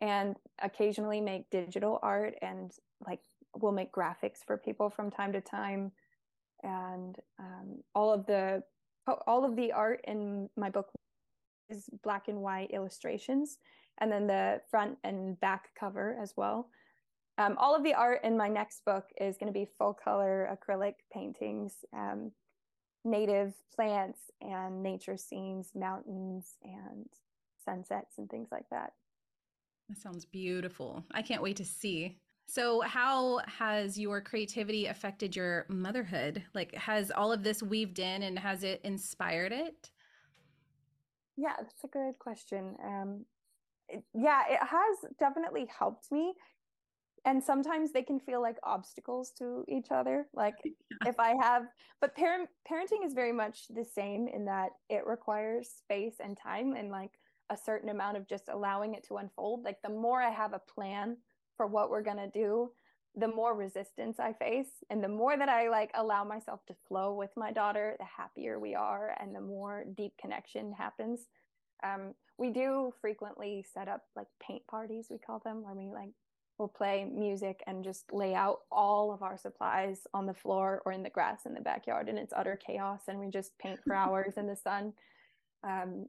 [0.00, 2.70] and occasionally make digital art and
[3.06, 3.20] like
[3.56, 5.90] we'll make graphics for people from time to time
[6.62, 8.62] and um, all of the
[9.26, 10.90] all of the art in my book
[11.70, 13.58] is black and white illustrations,
[13.98, 16.68] and then the front and back cover as well.
[17.38, 20.48] Um, all of the art in my next book is going to be full color
[20.52, 22.32] acrylic paintings, um,
[23.04, 27.06] native plants and nature scenes, mountains and
[27.64, 28.92] sunsets and things like that.
[29.88, 31.04] That sounds beautiful.
[31.12, 32.18] I can't wait to see.
[32.46, 36.42] So, how has your creativity affected your motherhood?
[36.54, 39.90] Like, has all of this weaved in and has it inspired it?
[41.38, 42.74] Yeah, that's a good question.
[42.84, 43.24] Um,
[43.88, 46.34] it, yeah, it has definitely helped me.
[47.24, 50.26] And sometimes they can feel like obstacles to each other.
[50.34, 51.10] Like yeah.
[51.10, 51.64] if I have,
[52.00, 56.74] but parent parenting is very much the same in that it requires space and time
[56.74, 57.12] and like
[57.50, 59.64] a certain amount of just allowing it to unfold.
[59.64, 61.18] Like the more I have a plan
[61.56, 62.72] for what we're gonna do,
[63.18, 67.14] the more resistance I face and the more that I like allow myself to flow
[67.14, 71.26] with my daughter, the happier we are and the more deep connection happens.
[71.82, 76.10] Um, we do frequently set up like paint parties, we call them, where we like
[76.58, 80.92] we'll play music and just lay out all of our supplies on the floor or
[80.92, 83.94] in the grass in the backyard and it's utter chaos and we just paint for
[83.96, 84.92] hours in the sun.
[85.64, 86.06] Um,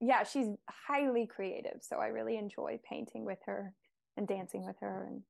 [0.00, 3.72] yeah, she's highly creative, so I really enjoy painting with her
[4.18, 5.22] and dancing with her and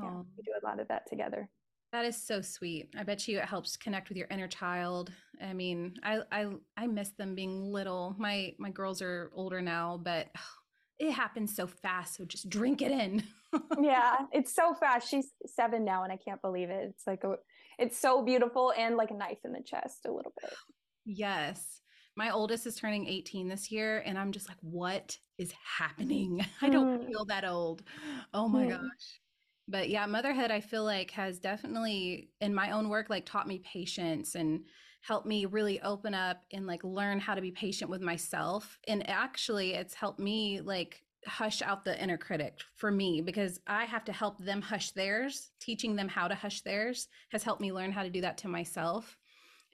[0.00, 1.48] yeah, we do a lot of that together.
[1.94, 2.88] That is so sweet.
[2.98, 5.12] I bet you it helps connect with your inner child.
[5.40, 8.16] I mean, I I I miss them being little.
[8.18, 10.26] My my girls are older now, but
[10.98, 12.16] it happens so fast.
[12.16, 13.22] So just drink it in.
[13.80, 15.08] yeah, it's so fast.
[15.08, 16.84] She's seven now, and I can't believe it.
[16.90, 17.36] It's like a,
[17.78, 20.52] it's so beautiful and like a knife in the chest a little bit.
[21.04, 21.80] Yes.
[22.16, 26.44] My oldest is turning 18 this year, and I'm just like, what is happening?
[26.60, 27.06] I don't mm.
[27.06, 27.84] feel that old.
[28.32, 28.70] Oh my mm.
[28.70, 29.20] gosh
[29.68, 33.58] but yeah motherhood i feel like has definitely in my own work like taught me
[33.58, 34.64] patience and
[35.04, 38.78] helped me really open up and like learn how to be patient with myself.
[38.88, 43.84] And actually it's helped me like hush out the inner critic for me because i
[43.84, 45.50] have to help them hush theirs.
[45.60, 48.48] Teaching them how to hush theirs has helped me learn how to do that to
[48.48, 49.18] myself.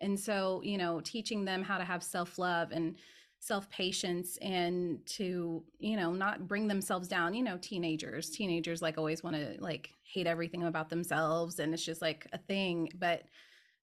[0.00, 2.96] And so you know teaching them how to have self-love and
[3.40, 8.30] self patience and to you know not bring themselves down you know teenagers.
[8.30, 12.38] Teenagers like always want to like hate everything about themselves and it's just like a
[12.38, 12.90] thing.
[12.98, 13.24] But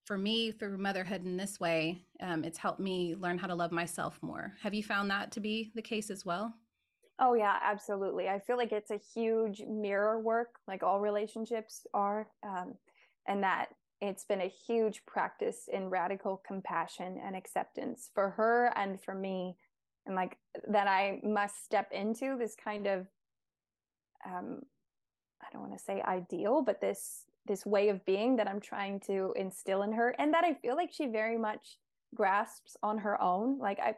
[0.06, 3.72] for me through motherhood in this way um, it's helped me learn how to love
[3.72, 4.54] myself more.
[4.62, 6.54] Have you found that to be the case as well?
[7.20, 8.30] Oh yeah absolutely.
[8.30, 12.76] I feel like it's a huge mirror work like all relationships are um,
[13.28, 13.70] and that
[14.02, 19.58] it's been a huge practice in radical compassion and acceptance for her and for me.
[20.06, 20.38] And like
[20.70, 23.08] that i must step into this kind of
[24.26, 24.62] um
[25.42, 29.02] i don't want to say ideal but this this way of being that i'm trying
[29.02, 31.78] to instill in her and that i feel like she very much
[32.16, 33.60] grasps on her own.
[33.60, 33.96] Like i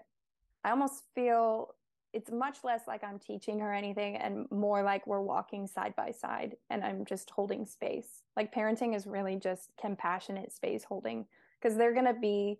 [0.64, 1.70] i almost feel
[2.14, 6.12] it's much less like I'm teaching her anything and more like we're walking side by
[6.12, 8.24] side and I'm just holding space.
[8.36, 11.26] Like parenting is really just compassionate space holding
[11.62, 12.60] because they're going to be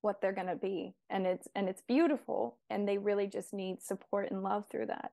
[0.00, 3.82] what they're going to be and it's and it's beautiful and they really just need
[3.82, 5.12] support and love through that.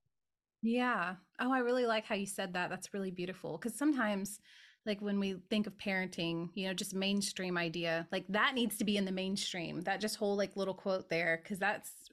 [0.61, 1.15] Yeah.
[1.39, 2.69] Oh, I really like how you said that.
[2.71, 4.39] That's really beautiful because sometimes
[4.85, 8.83] like when we think of parenting, you know, just mainstream idea, like that needs to
[8.83, 9.81] be in the mainstream.
[9.81, 12.09] That just whole like little quote there cuz that's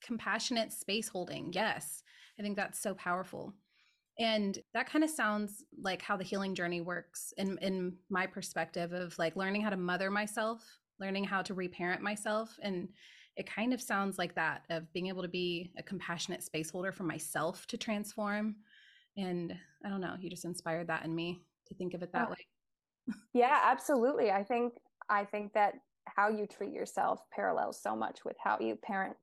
[0.00, 1.52] compassionate space holding.
[1.52, 2.02] Yes.
[2.38, 3.54] I think that's so powerful.
[4.18, 8.92] And that kind of sounds like how the healing journey works in in my perspective
[8.92, 10.62] of like learning how to mother myself,
[10.98, 12.88] learning how to reparent myself and
[13.36, 16.92] it kind of sounds like that of being able to be a compassionate space holder
[16.92, 18.56] for myself to transform
[19.16, 22.28] and I don't know, you just inspired that in me to think of it that
[22.28, 22.30] oh.
[22.30, 23.14] way.
[23.34, 24.30] yeah, absolutely.
[24.30, 24.74] I think
[25.08, 25.74] I think that
[26.06, 29.16] how you treat yourself parallels so much with how you parent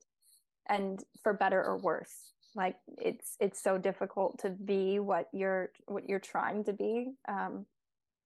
[0.70, 6.08] and for better or worse like it's it's so difficult to be what you're what
[6.08, 7.66] you're trying to be um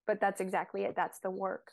[0.07, 1.71] but that's exactly it that's the work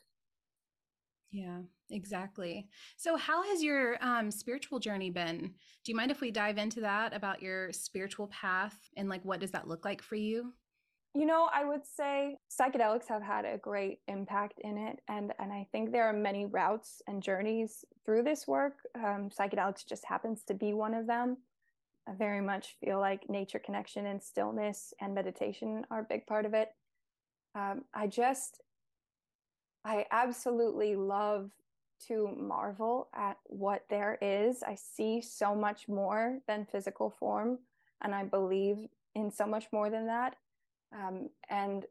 [1.31, 1.59] yeah
[1.91, 6.59] exactly so how has your um spiritual journey been do you mind if we dive
[6.59, 10.53] into that about your spiritual path and like what does that look like for you
[11.15, 15.53] you know, I would say psychedelics have had a great impact in it, and and
[15.53, 18.79] I think there are many routes and journeys through this work.
[18.95, 21.37] Um, psychedelics just happens to be one of them.
[22.09, 26.47] I very much feel like nature connection and stillness and meditation are a big part
[26.47, 26.71] of it.
[27.55, 28.61] Um, I just,
[29.85, 31.51] I absolutely love
[32.09, 34.63] to marvel at what there is.
[34.63, 37.59] I see so much more than physical form,
[38.01, 40.37] and I believe in so much more than that
[40.95, 41.87] um, and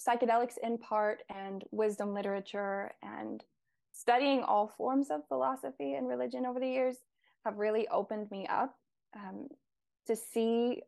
[0.00, 3.44] psychedelics in part and wisdom literature and
[3.92, 6.96] studying all forms of philosophy and religion over the years
[7.44, 8.74] have really opened me up
[9.16, 9.48] um,
[10.06, 10.82] to see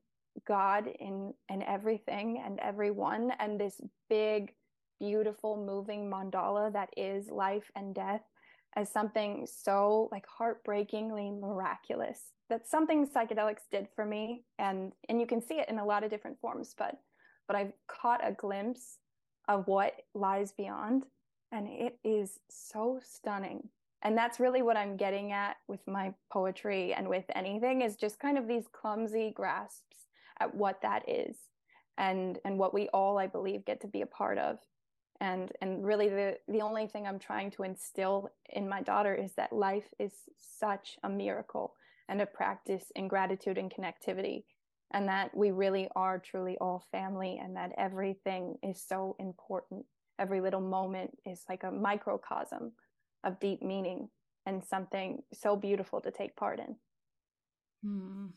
[0.47, 4.53] God in in everything and everyone and this big
[4.99, 8.23] beautiful moving mandala that is life and death
[8.77, 14.45] as something so like heartbreakingly miraculous that's something psychedelics did for me.
[14.59, 16.97] And and you can see it in a lot of different forms but
[17.47, 18.99] but I've caught a glimpse
[19.49, 21.05] of what lies beyond.
[21.53, 23.69] And it is so stunning.
[24.03, 28.19] And that's really what I'm getting at with my poetry and with anything is just
[28.19, 29.83] kind of these clumsy grasps
[30.39, 31.37] at what that is
[31.99, 34.59] and and what we all I believe get to be a part of.
[35.21, 39.33] And and really the the only thing I'm trying to instill in my daughter is
[39.35, 41.75] that life is such a miracle
[42.09, 44.45] and a practice in gratitude and connectivity
[44.93, 49.85] and that we really are truly all family and that everything is so important.
[50.19, 52.73] Every little moment is like a microcosm
[53.25, 54.09] of deep meaning
[54.47, 56.77] and something so beautiful to take part in.
[57.85, 58.31] Mm,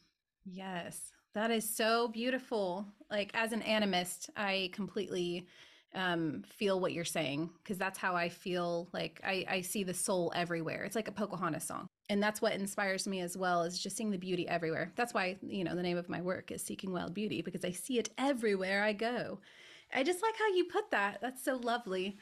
[0.45, 2.85] yes, that is so beautiful.
[3.11, 5.47] Like, as an animist, I completely
[5.95, 8.89] um, feel what you're saying because that's how I feel.
[8.93, 10.83] Like, I, I see the soul everywhere.
[10.83, 11.87] It's like a Pocahontas song.
[12.09, 14.91] And that's what inspires me as well is just seeing the beauty everywhere.
[14.95, 17.71] That's why you know the name of my work is seeking wild beauty because i
[17.71, 19.39] see it everywhere i go.
[19.93, 21.19] I just like how you put that.
[21.21, 22.17] That's so lovely.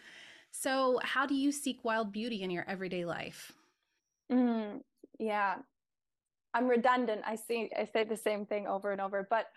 [0.51, 3.51] So how do you seek wild beauty in your everyday life?
[4.31, 4.81] Mm,
[5.19, 5.55] yeah.
[6.53, 7.21] I'm redundant.
[7.25, 9.47] I see i say the same thing over and over but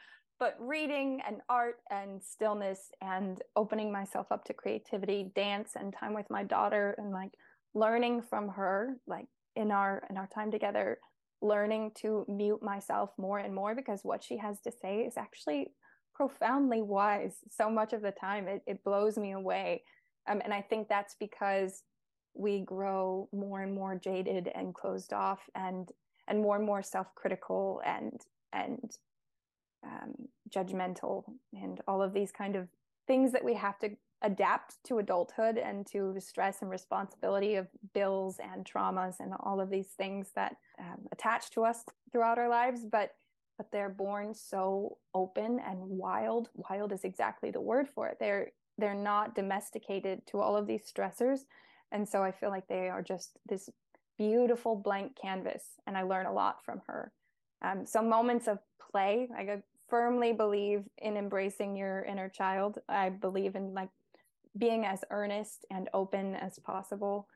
[0.40, 6.14] but reading and art and stillness and opening myself up to creativity dance and time
[6.14, 7.32] with my daughter and like
[7.74, 10.98] learning from her like in our in our time together
[11.42, 15.68] learning to mute myself more and more because what she has to say is actually
[16.14, 18.46] profoundly wise so much of the time.
[18.46, 19.82] It, it blows me away.
[20.28, 21.82] Um, and i think that's because
[22.34, 25.90] we grow more and more jaded and closed off and
[26.28, 28.20] and more and more self-critical and
[28.52, 28.98] and
[29.84, 30.14] um,
[30.48, 31.24] judgmental
[31.54, 32.68] and all of these kind of
[33.06, 33.90] things that we have to
[34.22, 39.70] adapt to adulthood and to stress and responsibility of bills and traumas and all of
[39.70, 43.12] these things that um, attach to us throughout our lives but
[43.56, 46.48] but they're born so open and wild.
[46.54, 48.16] Wild is exactly the word for it.
[48.18, 51.40] They're they're not domesticated to all of these stressors.
[51.92, 53.68] And so i feel like they are just this
[54.16, 57.12] beautiful blank canvas and i learn a lot from her
[57.62, 58.58] um, so moments of
[58.90, 59.44] play i
[59.88, 63.88] firmly believe in embracing your inner child i believe in like
[64.58, 67.28] being as earnest and open as possible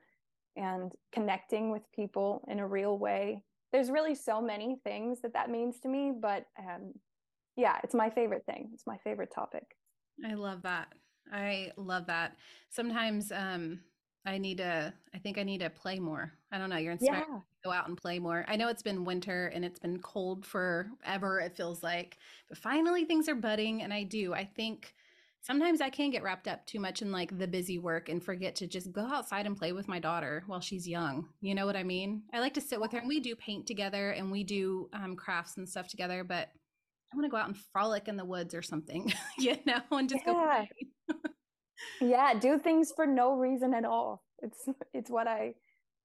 [0.57, 3.43] and connecting with people in a real way.
[3.73, 6.93] There's really so many things that that means to me, but um,
[7.57, 8.71] yeah, it's my favorite thing.
[8.73, 9.65] It's my favorite topic.
[10.25, 10.89] I love that.
[11.33, 12.37] I love that.
[12.71, 13.81] Sometimes um,
[14.27, 16.33] I need to, I think I need to play more.
[16.51, 16.77] I don't know.
[16.77, 17.37] You're inspired yeah.
[17.37, 18.45] to go out and play more.
[18.49, 22.17] I know it's been winter and it's been cold forever, it feels like,
[22.49, 23.83] but finally things are budding.
[23.83, 24.33] And I do.
[24.33, 24.95] I think
[25.43, 28.55] sometimes I can get wrapped up too much in like the busy work and forget
[28.57, 31.29] to just go outside and play with my daughter while she's young.
[31.43, 32.23] You know what I mean?
[32.33, 35.17] I like to sit with her and we do paint together and we do um,
[35.17, 36.49] crafts and stuff together, but
[37.13, 40.09] I want to go out and frolic in the woods or something, you know, and
[40.09, 40.65] just yeah.
[41.09, 41.15] go.
[42.01, 44.23] yeah, do things for no reason at all.
[44.43, 45.55] It's it's what I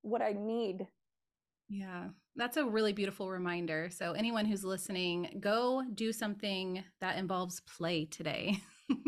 [0.01, 0.87] what I need.
[1.69, 3.89] Yeah, that's a really beautiful reminder.
[3.91, 8.59] So anyone who's listening, go do something that involves play today.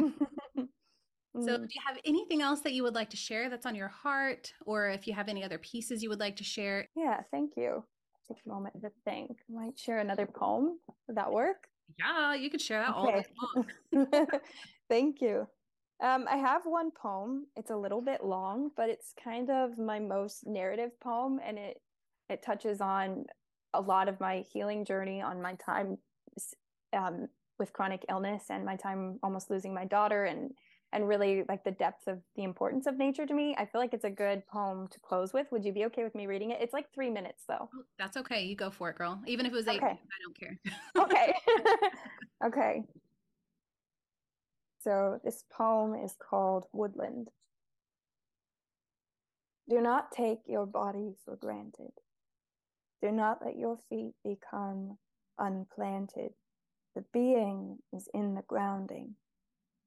[1.40, 1.60] So, mm.
[1.60, 4.52] do you have anything else that you would like to share that's on your heart,
[4.66, 6.86] or if you have any other pieces you would like to share?
[6.94, 7.86] Yeah, thank you.
[8.28, 9.38] Take a moment to think.
[9.50, 10.78] I might share another poem.
[11.08, 11.68] Would that work?
[11.98, 13.26] Yeah, you could share that okay.
[13.42, 14.08] all long.
[14.90, 15.48] thank you.
[16.02, 17.46] Um, I have one poem.
[17.56, 21.82] It's a little bit long, but it's kind of my most narrative poem, and it
[22.30, 23.26] it touches on
[23.74, 25.98] a lot of my healing journey, on my time
[26.94, 27.28] um,
[27.60, 30.52] with chronic illness, and my time almost losing my daughter, and
[30.92, 33.56] and really like the depth of the importance of nature to me.
[33.58, 35.48] I feel like it's a good poem to close with.
[35.52, 36.60] Would you be okay with me reading it?
[36.62, 37.70] It's like three minutes though.
[37.74, 38.44] Oh, that's okay.
[38.44, 39.22] You go for it, girl.
[39.28, 40.00] Even if it was eight, okay.
[40.00, 40.60] I don't care.
[40.98, 41.34] okay.
[42.46, 42.84] okay.
[44.84, 47.30] So this poem is called Woodland.
[49.70, 51.92] Do not take your body for granted.
[53.02, 54.98] Do not let your feet become
[55.38, 56.34] unplanted.
[56.96, 59.16] The being is in the grounding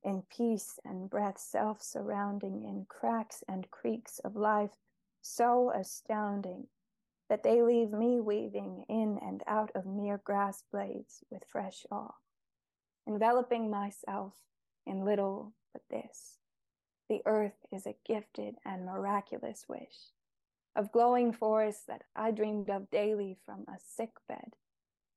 [0.04, 4.76] in peace and breath self surrounding in cracks and creaks of life
[5.22, 6.66] so astounding
[7.28, 12.14] that they leave me weaving in and out of mere grass blades with fresh awe,
[13.06, 14.34] enveloping myself
[14.86, 16.38] in little but this.
[17.08, 20.12] The earth is a gifted and miraculous wish
[20.76, 24.56] of glowing forests that I dreamed of daily from a sick bed,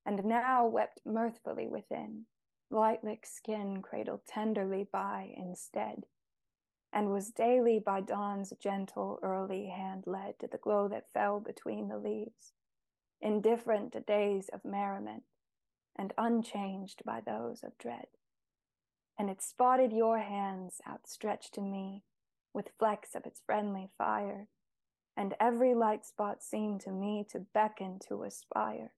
[0.05, 2.26] and now wept mirthfully within
[2.70, 6.05] light-lick skin cradled tenderly by instead,
[6.91, 11.88] and was daily by dawn's gentle early hand led to the glow that fell between
[11.88, 12.53] the leaves,
[13.22, 15.24] indifferent to days of merriment,
[15.95, 18.07] and unchanged by those of dread.
[19.18, 22.03] And it spotted your hands outstretched to me
[22.53, 24.47] with flecks of its friendly fire,
[25.15, 28.91] and every light spot seemed to me to beckon to aspire,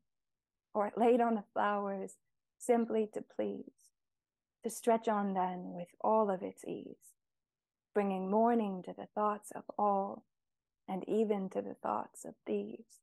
[0.73, 2.15] or it laid on the flowers
[2.57, 3.91] simply to please,
[4.63, 7.13] to stretch on then with all of its ease,
[7.93, 10.25] bringing morning to the thoughts of all,
[10.87, 12.99] and even to the thoughts of thieves.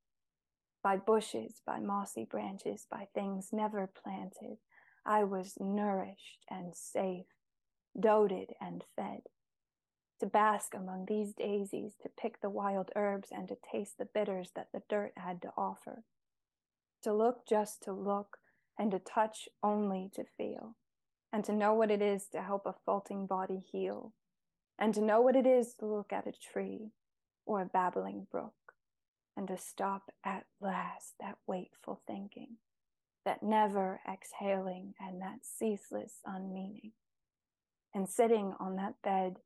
[0.83, 4.59] By bushes, by mossy branches, by things never planted,
[5.07, 7.27] I was nourished and safe,
[7.99, 9.23] doted and fed.
[10.21, 14.51] To bask among these daisies, to pick the wild herbs, and to taste the bitters
[14.57, 16.03] that the dirt had to offer.
[17.03, 18.39] To look just to look,
[18.79, 20.75] and to touch only to feel,
[21.33, 24.13] and to know what it is to help a faulting body heal,
[24.79, 26.91] and to know what it is to look at a tree
[27.45, 28.55] or a babbling brook,
[29.37, 32.57] and to stop at last that wakeful thinking,
[33.27, 36.93] that never exhaling and that ceaseless unmeaning,
[37.93, 39.37] and sitting on that bed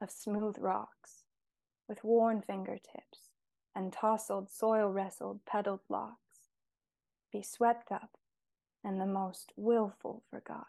[0.00, 1.22] of smooth rocks
[1.88, 3.30] with worn fingertips
[3.74, 6.48] and tousled, soil wrestled, petaled locks,
[7.30, 8.16] be swept up
[8.82, 10.68] and the most willful forgot.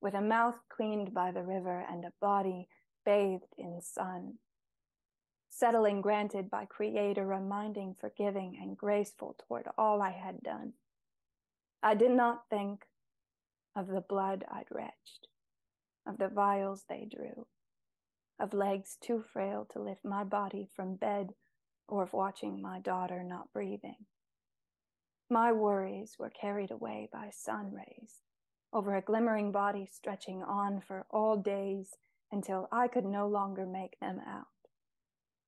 [0.00, 2.68] With a mouth cleaned by the river and a body
[3.04, 4.34] bathed in sun,
[5.48, 10.72] settling granted by Creator, reminding, forgiving, and graceful toward all I had done.
[11.82, 12.84] I did not think
[13.74, 15.28] of the blood I'd retched,
[16.06, 17.46] of the vials they drew,
[18.40, 21.34] of legs too frail to lift my body from bed,
[21.88, 24.06] or of watching my daughter not breathing.
[25.30, 28.22] My worries were carried away by sun rays
[28.72, 31.96] over a glimmering body stretching on for all days
[32.32, 34.46] until I could no longer make them out.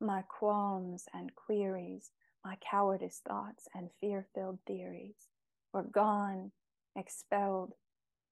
[0.01, 2.13] My qualms and queries,
[2.45, 5.29] my cowardice thoughts and fear filled theories
[5.73, 6.53] were gone,
[6.97, 7.75] expelled,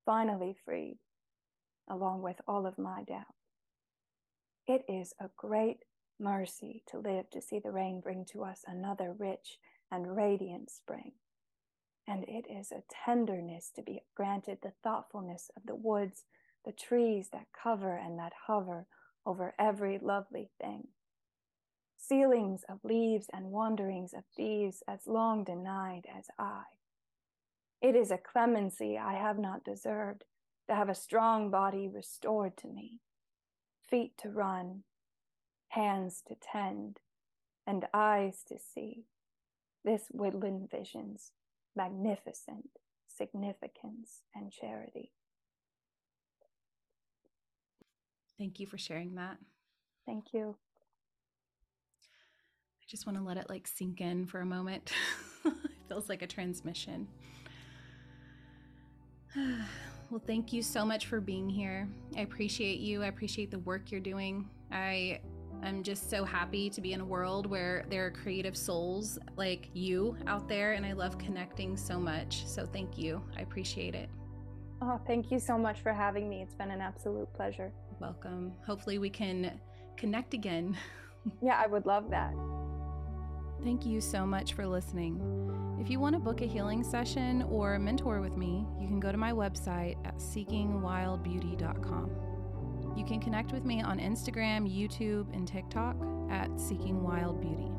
[0.04, 0.98] finally freed,
[1.88, 3.34] along with all of my doubt.
[4.66, 5.84] It is a great
[6.18, 9.58] mercy to live to see the rain bring to us another rich
[9.90, 11.12] and radiant spring.
[12.08, 16.24] And it is a tenderness to be granted the thoughtfulness of the woods,
[16.64, 18.86] the trees that cover and that hover
[19.24, 20.88] over every lovely thing.
[21.96, 26.62] Ceilings of leaves and wanderings of thieves as long denied as I.
[27.80, 30.24] It is a clemency I have not deserved
[30.68, 33.00] to have a strong body restored to me,
[33.88, 34.82] feet to run,
[35.68, 36.98] hands to tend,
[37.66, 39.04] and eyes to see
[39.84, 41.32] this woodland vision's
[41.76, 42.70] magnificent
[43.06, 45.12] significance and charity.
[48.38, 49.38] Thank you for sharing that.
[50.04, 50.56] Thank you.
[52.80, 54.92] I just want to let it like sink in for a moment.
[55.44, 55.54] it
[55.88, 57.08] feels like a transmission.
[60.10, 61.88] well, thank you so much for being here.
[62.16, 63.02] I appreciate you.
[63.02, 64.48] I appreciate the work you're doing.
[64.72, 65.20] I
[65.62, 69.70] I'm just so happy to be in a world where there are creative souls like
[69.72, 72.46] you out there, and I love connecting so much.
[72.46, 73.22] So thank you.
[73.36, 74.10] I appreciate it.
[74.82, 76.42] Oh, thank you so much for having me.
[76.42, 77.72] It's been an absolute pleasure.
[78.00, 78.52] Welcome.
[78.66, 79.58] Hopefully, we can
[79.96, 80.76] connect again.
[81.42, 82.34] yeah, I would love that.
[83.64, 85.20] Thank you so much for listening.
[85.80, 89.10] If you want to book a healing session or mentor with me, you can go
[89.10, 92.10] to my website at seekingwildbeauty.com.
[92.96, 95.96] You can connect with me on Instagram, YouTube, and TikTok
[96.30, 97.70] at Seeking Wild Beauty.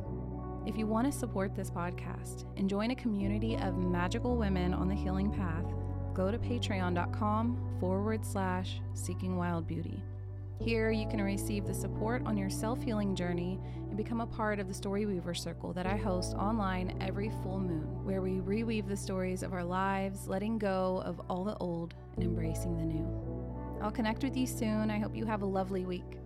[0.67, 4.89] If you want to support this podcast and join a community of magical women on
[4.89, 5.65] the healing path,
[6.13, 10.03] go to patreon.com forward slash seeking wild beauty.
[10.59, 13.59] Here, you can receive the support on your self healing journey
[13.97, 17.59] and become a part of the Story Weaver Circle that I host online every full
[17.59, 21.95] moon, where we reweave the stories of our lives, letting go of all the old
[22.15, 23.07] and embracing the new.
[23.81, 24.91] I'll connect with you soon.
[24.91, 26.19] I hope you have a lovely week.